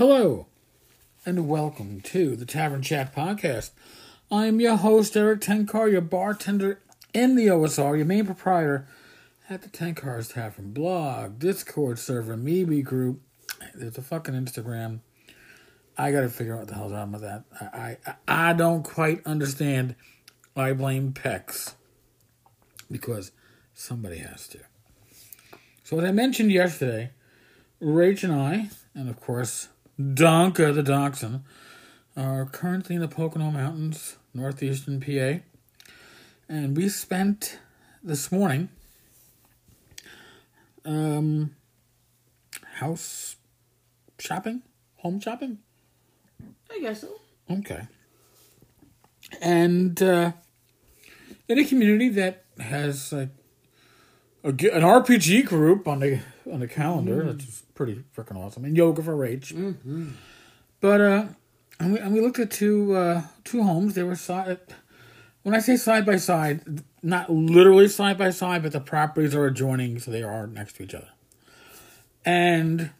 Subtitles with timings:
[0.00, 0.46] Hello,
[1.26, 3.72] and welcome to the Tavern Chat Podcast.
[4.30, 6.80] I'm your host, Eric Tenkar, your bartender
[7.12, 8.88] in the OSR, your main proprietor
[9.50, 13.20] at the Tenkar's Tavern blog, Discord server, MeWe group.
[13.74, 15.00] There's a fucking Instagram.
[15.98, 17.44] I gotta figure out what the hell's wrong with that.
[17.60, 19.96] I, I, I don't quite understand.
[20.56, 21.74] I blame Pex
[22.90, 23.32] because
[23.74, 24.60] somebody has to.
[25.84, 27.10] So, as I mentioned yesterday,
[27.82, 29.68] Rach and I, and of course,
[30.00, 31.44] Donka the Dachshund,
[32.16, 35.42] are currently in the Pocono Mountains, northeastern PA.
[36.48, 37.58] And we spent
[38.02, 38.70] this morning
[40.84, 41.54] um,
[42.76, 43.36] house
[44.18, 44.62] shopping,
[44.96, 45.58] home shopping.
[46.70, 47.20] I guess so.
[47.50, 47.82] Okay.
[49.42, 50.32] And uh,
[51.46, 53.28] in a community that has like
[54.42, 54.52] an
[54.82, 59.54] RPG group on the on the calendar, that's pretty freaking awesome, and yoga for Rage.
[60.80, 61.24] But uh,
[61.78, 63.94] and we, and we looked at two uh, two homes.
[63.94, 64.58] They were side.
[65.42, 69.46] When I say side by side, not literally side by side, but the properties are
[69.46, 71.08] adjoining, so they are next to each other.
[72.24, 72.90] And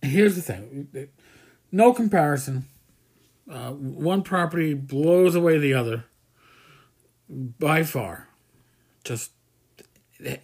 [0.00, 1.08] here's the thing
[1.70, 2.66] no comparison.
[3.50, 6.04] Uh, one property blows away the other
[7.28, 8.28] by far.
[9.04, 9.32] Just
[10.18, 10.42] it,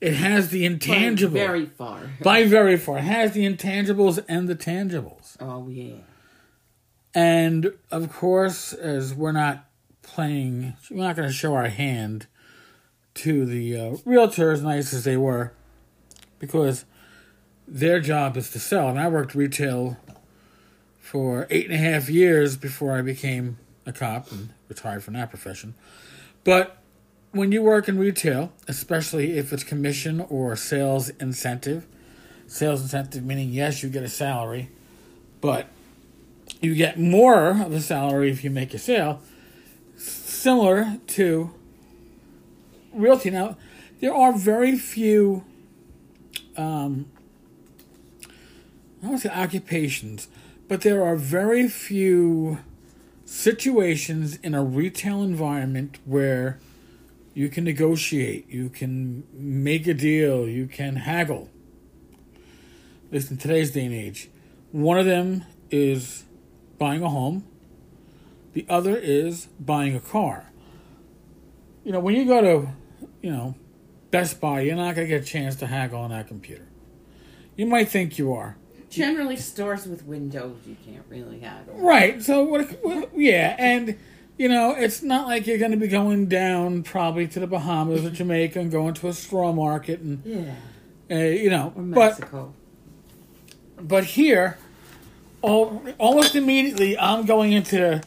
[0.00, 2.10] has the intangible Very far.
[2.22, 2.98] by very far.
[2.98, 5.36] It has the intangibles and the tangibles.
[5.40, 5.96] Oh yeah.
[7.14, 9.66] And of course, as we're not
[10.02, 12.26] playing, we're not going to show our hand
[13.14, 15.52] to the uh, realtors, nice as they were,
[16.38, 16.84] because
[17.66, 18.88] their job is to sell.
[18.88, 19.96] And I worked retail
[20.98, 25.30] for eight and a half years before I became a cop and retired from that
[25.30, 25.74] profession.
[26.42, 26.78] But
[27.34, 31.84] when you work in retail, especially if it's commission or sales incentive,
[32.46, 34.70] sales incentive meaning yes, you get a salary,
[35.40, 35.66] but
[36.60, 39.20] you get more of a salary if you make a sale,
[39.96, 41.50] similar to
[42.92, 43.30] realty.
[43.30, 43.56] Now,
[44.00, 45.44] there are very few,
[46.56, 47.06] um,
[49.02, 50.28] I don't say occupations,
[50.68, 52.60] but there are very few
[53.24, 56.60] situations in a retail environment where
[57.34, 61.50] you can negotiate, you can make a deal, you can haggle.
[63.06, 64.30] At least in today's day and age.
[64.70, 66.24] One of them is
[66.78, 67.44] buying a home,
[68.52, 70.52] the other is buying a car.
[71.82, 72.68] You know, when you go to,
[73.20, 73.56] you know,
[74.10, 76.66] Best Buy, you're not going to get a chance to haggle on that computer.
[77.56, 78.56] You might think you are.
[78.88, 81.74] Generally, stores with windows you can't really haggle.
[81.74, 82.22] Right.
[82.22, 82.70] So what?
[82.84, 83.98] what yeah, and
[84.36, 88.04] you know, it's not like you're going to be going down probably to the Bahamas
[88.04, 90.54] or Jamaica and going to a straw market and Yeah.
[91.10, 92.54] uh, you know, Or but Mexico.
[93.80, 94.58] but here,
[95.42, 98.02] al- almost immediately, I'm going into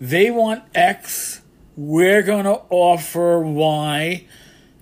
[0.00, 1.42] they want X,
[1.76, 4.24] we're going to offer Y,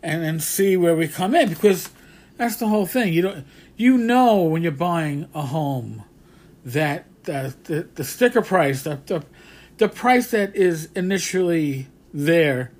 [0.02, 1.90] and then see where we come in because
[2.36, 3.12] that's the whole thing.
[3.12, 3.44] You don't,
[3.76, 6.04] you know, when you're buying a home,
[6.64, 9.24] that the the, the sticker price, the, the
[9.78, 12.72] the price that is initially there.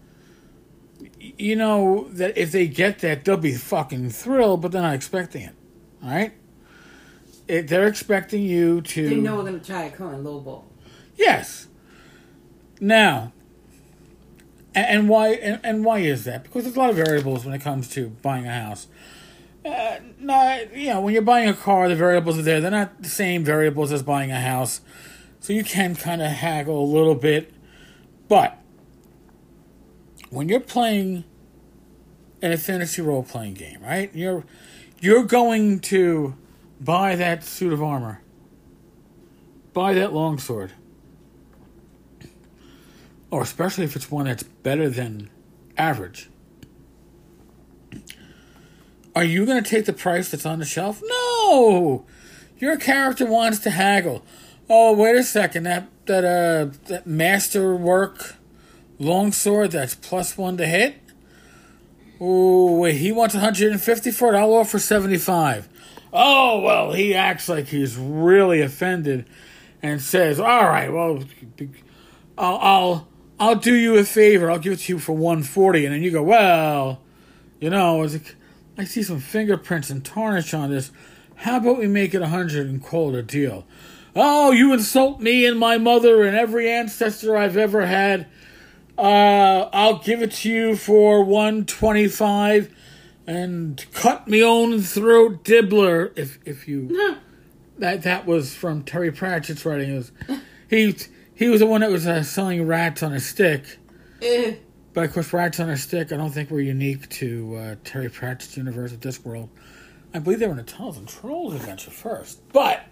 [1.18, 5.42] You know that if they get that, they'll be fucking thrilled, but they're not expecting
[5.42, 5.54] it.
[6.02, 6.32] All right
[7.48, 9.08] it, they're expecting you to.
[9.08, 10.66] They know we're gonna try to come in low ball.
[11.16, 11.66] Yes.
[12.80, 13.32] Now.
[14.74, 15.30] And, and why?
[15.30, 16.44] And, and why is that?
[16.44, 18.86] Because there's a lot of variables when it comes to buying a house.
[19.64, 22.60] Uh, not, you know, when you're buying a car, the variables are there.
[22.60, 24.80] They're not the same variables as buying a house,
[25.40, 27.52] so you can kind of haggle a little bit.
[28.28, 28.58] But
[30.30, 31.24] when you're playing
[32.42, 34.14] in a fantasy role playing game, right?
[34.14, 34.44] You're
[35.00, 36.36] you're going to
[36.80, 38.22] buy that suit of armor.
[39.72, 40.72] Buy that longsword.
[43.30, 45.30] Or especially if it's one that's better than
[45.76, 46.30] average.
[49.14, 51.02] Are you going to take the price that's on the shelf?
[51.04, 52.06] No.
[52.58, 54.24] Your character wants to haggle.
[54.70, 55.64] Oh, wait a second.
[55.64, 58.34] That that uh that masterwork
[58.98, 60.96] longsword that's plus 1 to hit?
[62.20, 64.36] Oh, wait, he wants 150 for it.
[64.36, 65.68] I'll offer 75.
[66.12, 69.26] Oh, well, he acts like he's really offended
[69.82, 71.22] and says, "All right, well,
[72.36, 74.50] I'll I'll I'll do you a favor.
[74.50, 77.00] I'll give it to you for 140." And then you go, "Well,
[77.60, 78.34] you know, like,
[78.76, 80.90] I see some fingerprints and tarnish on this.
[81.36, 83.64] How about we make it 100 and call it a deal?"
[84.16, 88.26] Oh, you insult me and my mother and every ancestor I've ever had.
[88.96, 92.74] Uh, I'll give it to you for 125
[93.26, 97.16] and cut me own throat Dibbler if if you
[97.78, 99.94] that that was from Terry Pratchett's writing.
[99.94, 100.12] It was
[100.68, 100.96] he
[101.34, 103.78] he was the one that was uh, selling rats on a stick.
[104.20, 104.56] Eh.
[104.94, 106.10] But of course, rats on a stick.
[106.10, 109.48] I don't think were unique to uh, Terry Pratchett's universe of Discworld.
[110.12, 112.40] I believe they were in a Tunnels and Trolls adventure first.
[112.52, 112.84] But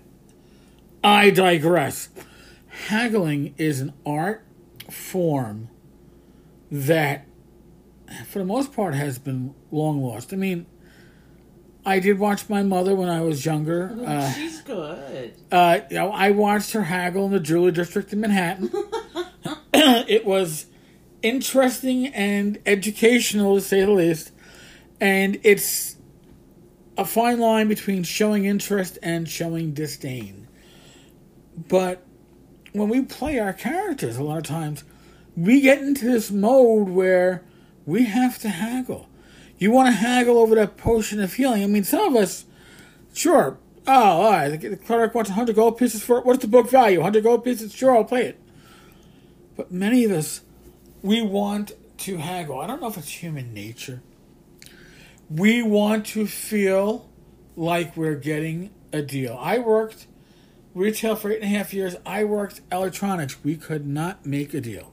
[1.06, 2.08] I digress.
[2.88, 4.44] Haggling is an art
[4.90, 5.68] form
[6.68, 7.26] that,
[8.26, 10.32] for the most part, has been long lost.
[10.32, 10.66] I mean,
[11.84, 13.96] I did watch my mother when I was younger.
[14.04, 15.32] Uh, She's good.
[15.52, 18.72] uh, you know, I watched her haggle in the jewelry district in Manhattan.
[19.74, 20.66] it was
[21.22, 24.32] interesting and educational, to say the least.
[25.00, 25.98] And it's
[26.98, 30.45] a fine line between showing interest and showing disdain.
[31.56, 32.02] But
[32.72, 34.84] when we play our characters, a lot of times,
[35.36, 37.42] we get into this mode where
[37.84, 39.08] we have to haggle.
[39.58, 41.62] You want to haggle over that potion of healing.
[41.62, 42.44] I mean, some of us,
[43.14, 43.58] sure.
[43.86, 44.48] Oh, all right.
[44.48, 46.26] The cleric wants 100 gold pieces for it.
[46.26, 46.98] What's the book value?
[46.98, 47.72] 100 gold pieces?
[47.74, 48.40] Sure, I'll play it.
[49.56, 50.42] But many of us,
[51.02, 52.60] we want to haggle.
[52.60, 54.02] I don't know if it's human nature.
[55.30, 57.08] We want to feel
[57.56, 59.38] like we're getting a deal.
[59.40, 60.06] I worked
[60.76, 61.96] retail for eight and a half years.
[62.04, 63.42] I worked electronics.
[63.42, 64.92] We could not make a deal.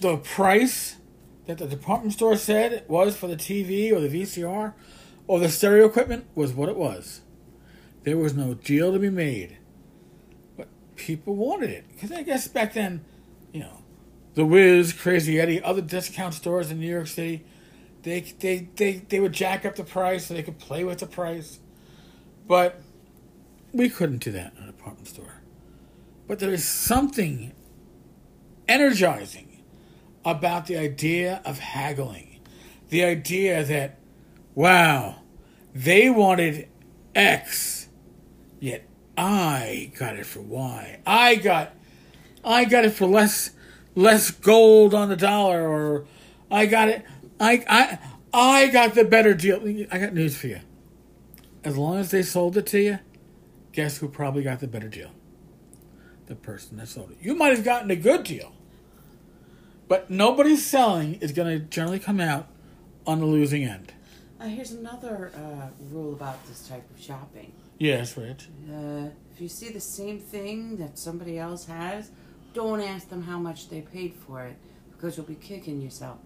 [0.00, 0.96] The price
[1.46, 4.74] that the department store said it was for the TV or the VCR
[5.26, 7.22] or the stereo equipment was what it was.
[8.02, 9.58] There was no deal to be made.
[10.56, 11.84] But people wanted it.
[11.88, 13.04] Because I guess back then,
[13.52, 13.82] you know,
[14.34, 17.44] The Wiz, Crazy Eddie, other discount stores in New York City,
[18.02, 21.06] they, they, they, they would jack up the price so they could play with the
[21.06, 21.60] price.
[22.46, 22.80] But
[23.72, 25.42] we couldn't do that in a department store.
[26.26, 27.52] But there is something
[28.68, 29.62] energizing
[30.24, 32.40] about the idea of haggling.
[32.88, 33.98] The idea that,
[34.54, 35.16] wow,
[35.74, 36.68] they wanted
[37.14, 37.88] X,
[38.60, 38.86] yet
[39.16, 41.00] I got it for Y.
[41.06, 41.72] I got
[42.44, 43.50] I got it for less
[43.94, 46.06] less gold on the dollar or
[46.50, 47.04] I got it
[47.40, 47.98] I I
[48.32, 49.62] I got the better deal.
[49.90, 50.60] I got news for you.
[51.64, 52.98] As long as they sold it to you,
[53.76, 55.10] guess who probably got the better deal?
[56.26, 57.18] The person that sold it.
[57.20, 58.52] You might have gotten a good deal.
[59.86, 62.48] But nobody selling is going to generally come out
[63.06, 63.92] on the losing end.
[64.40, 67.52] Uh, here's another uh, rule about this type of shopping.
[67.78, 68.48] Yes, Rich.
[68.68, 72.10] Uh, if you see the same thing that somebody else has,
[72.54, 74.56] don't ask them how much they paid for it
[74.90, 76.18] because you'll be kicking yourself.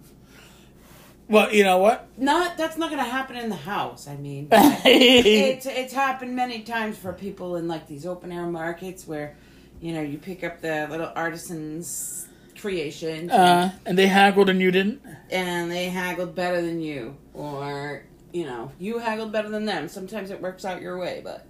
[1.30, 2.08] Well, you know what?
[2.18, 4.08] Not that's not going to happen in the house.
[4.08, 9.06] I mean, it's it's happened many times for people in like these open air markets
[9.06, 9.36] where,
[9.80, 12.26] you know, you pick up the little artisans
[12.60, 15.00] creation uh, and they haggled and you didn't?
[15.30, 19.88] and they haggled better than you, or you know, you haggled better than them.
[19.88, 21.46] Sometimes it works out your way, but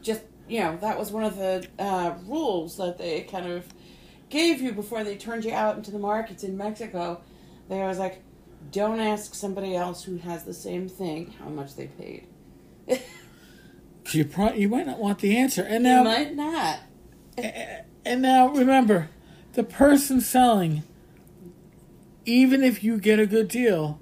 [0.00, 3.66] just you know, that was one of the uh, rules that they kind of
[4.30, 7.20] gave you before they turned you out into the markets in Mexico.
[7.68, 8.22] They was like,
[8.70, 12.26] don't ask somebody else who has the same thing how much they paid.
[14.12, 15.62] You, pro- you might not want the answer.
[15.62, 16.80] And now You might not.
[18.04, 19.08] and now remember,
[19.52, 20.82] the person selling,
[22.24, 24.00] even if you get a good deal,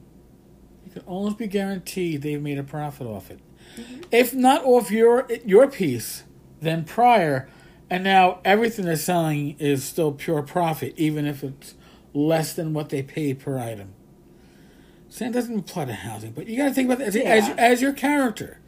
[0.85, 3.41] you can almost be guaranteed they've made a profit off it.
[3.77, 4.01] Mm-hmm.
[4.11, 6.25] If not off your your piece,
[6.61, 7.49] then prior,
[7.91, 11.75] and now everything they're selling is still pure profit, even if it's
[12.15, 13.93] less than what they paid per item.
[15.19, 17.55] That doesn't apply to housing, but you got to think about that as, as, Yeah.
[17.57, 18.61] as your character.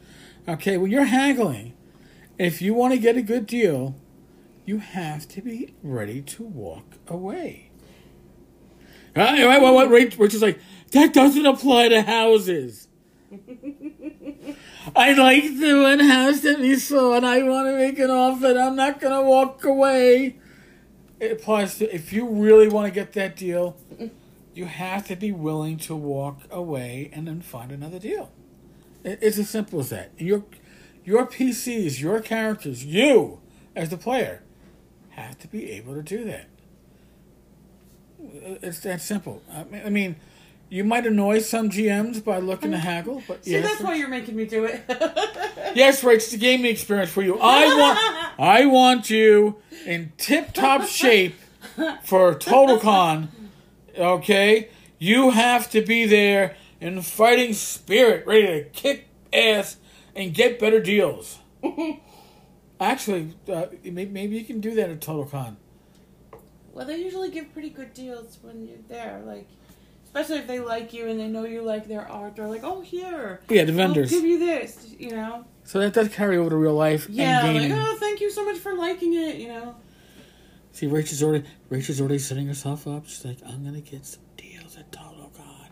[0.47, 1.73] Okay, when you're haggling,
[2.37, 3.95] if you want to get a good deal,
[4.65, 7.69] you have to be ready to walk away.
[9.15, 10.59] Right, wait, wait, Rach- Rachel's like,
[10.91, 12.87] that doesn't apply to houses.
[14.95, 18.57] I like the one house that we saw, and I want to make an offer.
[18.57, 20.37] I'm not going to walk away.
[21.19, 23.77] It applies to if you really want to get that deal,
[24.53, 28.31] you have to be willing to walk away and then find another deal.
[29.03, 30.11] It's as simple as that.
[30.17, 30.43] Your
[31.03, 33.39] your PCs, your characters, you
[33.75, 34.43] as the player,
[35.11, 36.47] have to be able to do that.
[38.21, 39.41] Uh, it's that simple.
[39.51, 40.17] I mean,
[40.69, 42.81] you might annoy some GMs by looking to mm.
[42.81, 44.83] haggle, but See, yes, that's why you're making me do it.
[45.75, 47.39] yes, Rach, it's the gaming experience for you.
[47.39, 47.99] I want,
[48.39, 51.35] I want you in tip-top shape
[52.03, 53.29] for TotalCon.
[53.97, 54.69] Okay,
[54.99, 59.77] you have to be there in fighting spirit, ready to kick ass
[60.15, 61.39] and get better deals.
[62.79, 65.55] Actually, uh, maybe, maybe you can do that at TotalCon.
[66.73, 69.21] well, they usually give pretty good deals when you're there.
[69.23, 69.47] Like,
[70.05, 72.35] especially if they like you and they know you like their art.
[72.35, 74.09] They're like, "Oh, here, Yeah, the I'll vendors.
[74.09, 75.45] give you this," you know.
[75.63, 78.57] So that does carry over to real life Yeah, like, oh, thank you so much
[78.57, 79.35] for liking it.
[79.35, 79.75] You know.
[80.73, 83.07] See, Rachel's already Rachel's already setting herself up.
[83.07, 85.69] She's like, I'm gonna get some deals at TotalCon.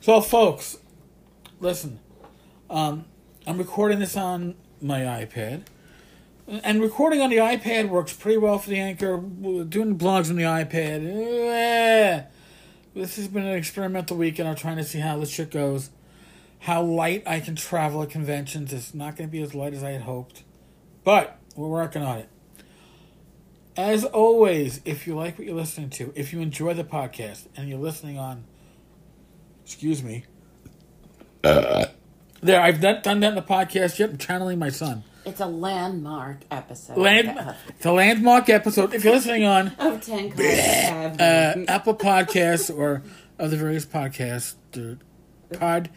[0.00, 0.78] So, folks,
[1.60, 2.00] listen.
[2.68, 3.06] Um,
[3.46, 5.62] I'm recording this on my iPad,
[6.46, 9.16] and recording on the iPad works pretty well for the anchor.
[9.18, 12.26] Doing blogs on the iPad,
[12.94, 14.48] this has been an experimental weekend.
[14.48, 15.90] I'm trying to see how this shit goes.
[16.60, 18.72] How light I can travel at conventions.
[18.72, 20.44] It's not going to be as light as I had hoped,
[21.02, 22.28] but we're working on it.
[23.76, 27.68] As always, if you like what you're listening to, if you enjoy the podcast and
[27.68, 28.44] you're listening on,
[29.64, 30.24] excuse me,
[31.42, 34.10] there, I've not done that in the podcast yet.
[34.10, 35.04] I'm channeling my son.
[35.24, 38.92] It's a landmark episode Land, it's a landmark episode.
[38.92, 40.32] If you're listening on of Ten
[41.20, 43.02] uh, Apple Podcasts or
[43.38, 44.98] other various podcasts, or
[45.56, 45.90] pod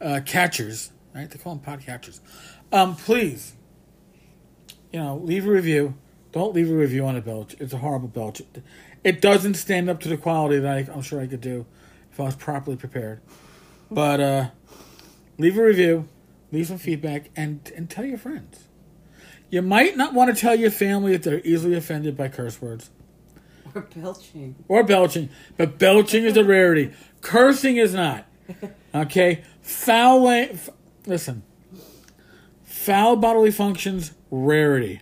[0.00, 1.30] uh, catchers, right?
[1.30, 2.20] They call them pod catchers.
[2.72, 3.54] Um, please,
[4.92, 5.94] you know, leave a review.
[6.32, 7.54] Don't leave a review on a belch.
[7.60, 8.40] It's a horrible belch.
[9.04, 11.66] It, doesn't stand up to the quality that I, I'm sure I could do
[12.10, 13.20] if I was properly prepared.
[13.90, 14.48] But uh,
[15.38, 16.08] leave a review,
[16.50, 18.64] leave some feedback, and and tell your friends.
[19.50, 22.88] You might not want to tell your family if they're easily offended by curse words
[23.74, 24.54] We're belching.
[24.66, 26.92] or belching, but belching is a rarity.
[27.20, 28.24] Cursing is not.
[28.94, 30.22] Okay, foul.
[30.22, 30.70] La- f-
[31.06, 31.42] listen,
[32.64, 35.00] foul bodily functions rarity.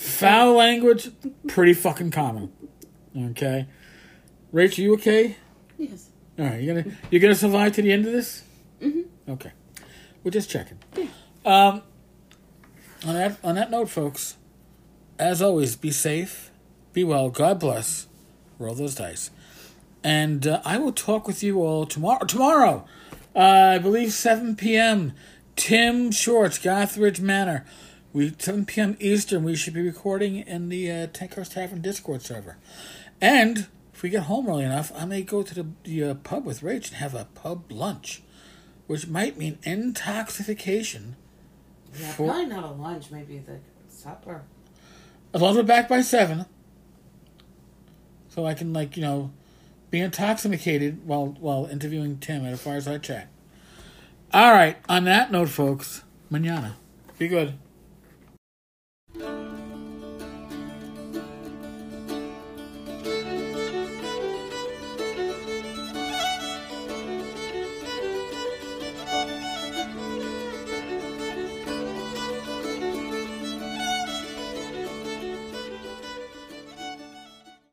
[0.00, 1.10] Foul language
[1.46, 2.50] pretty fucking common.
[3.14, 3.66] Okay,
[4.50, 5.36] Rachel, you okay?
[5.76, 6.08] Yes.
[6.38, 8.42] All right, you gonna you're gonna survive to the end of this?
[8.80, 9.30] Mm-hmm.
[9.32, 9.52] Okay,
[10.24, 10.78] we're just checking.
[11.44, 11.82] Um,
[13.06, 14.38] on that on that note, folks,
[15.18, 16.50] as always, be safe,
[16.94, 18.06] be well, God bless,
[18.58, 19.30] roll those dice,
[20.02, 22.24] and uh, I will talk with you all tomorrow.
[22.24, 22.86] Tomorrow,
[23.36, 25.12] uh, I believe seven p.m.
[25.56, 27.66] Tim Shorts, Gothridge Manor.
[28.12, 28.96] We seven p.m.
[28.98, 29.44] Eastern.
[29.44, 32.56] We should be recording in the uh, Tenkar's Tavern Discord server,
[33.20, 36.44] and if we get home early enough, I may go to the, the uh, pub
[36.44, 38.22] with Rach and have a pub lunch,
[38.88, 41.14] which might mean intoxication.
[41.96, 43.10] Yeah, For- probably not a lunch.
[43.12, 44.42] Maybe the supper.
[45.32, 46.46] As long as we're back by seven,
[48.28, 49.30] so I can like you know
[49.92, 53.28] be intoxicated while while interviewing Tim at a fireside chat.
[54.32, 54.78] All right.
[54.88, 56.76] On that note, folks, manana.
[57.18, 57.54] Be good.